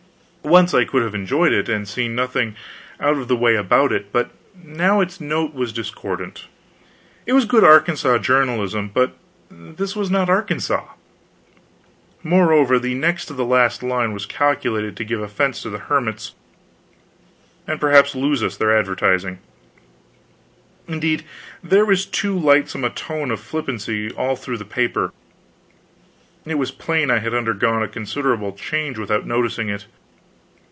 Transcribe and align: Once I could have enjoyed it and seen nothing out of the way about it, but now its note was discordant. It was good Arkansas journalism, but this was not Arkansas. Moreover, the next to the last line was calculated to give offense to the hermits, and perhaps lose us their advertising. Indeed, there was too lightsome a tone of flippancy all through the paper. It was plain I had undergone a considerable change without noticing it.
Once 0.43 0.73
I 0.73 0.85
could 0.85 1.03
have 1.03 1.13
enjoyed 1.13 1.53
it 1.53 1.69
and 1.69 1.87
seen 1.87 2.15
nothing 2.15 2.55
out 2.99 3.15
of 3.15 3.27
the 3.27 3.35
way 3.35 3.55
about 3.55 3.91
it, 3.93 4.11
but 4.11 4.31
now 4.61 4.99
its 4.99 5.21
note 5.21 5.53
was 5.53 5.71
discordant. 5.71 6.47
It 7.27 7.33
was 7.33 7.45
good 7.45 7.63
Arkansas 7.63 8.17
journalism, 8.17 8.89
but 8.91 9.13
this 9.51 9.95
was 9.95 10.09
not 10.09 10.31
Arkansas. 10.31 10.83
Moreover, 12.23 12.79
the 12.79 12.95
next 12.95 13.25
to 13.25 13.33
the 13.33 13.45
last 13.45 13.83
line 13.83 14.13
was 14.13 14.25
calculated 14.25 14.97
to 14.97 15.03
give 15.05 15.21
offense 15.21 15.61
to 15.61 15.69
the 15.69 15.77
hermits, 15.77 16.33
and 17.67 17.79
perhaps 17.79 18.15
lose 18.15 18.41
us 18.43 18.57
their 18.57 18.75
advertising. 18.75 19.37
Indeed, 20.87 21.23
there 21.63 21.85
was 21.85 22.05
too 22.07 22.37
lightsome 22.37 22.83
a 22.83 22.89
tone 22.89 23.29
of 23.29 23.39
flippancy 23.39 24.11
all 24.13 24.35
through 24.35 24.57
the 24.57 24.65
paper. 24.65 25.13
It 26.47 26.55
was 26.55 26.71
plain 26.71 27.11
I 27.11 27.19
had 27.19 27.35
undergone 27.35 27.83
a 27.83 27.87
considerable 27.87 28.53
change 28.53 28.97
without 28.97 29.27
noticing 29.27 29.69
it. 29.69 29.85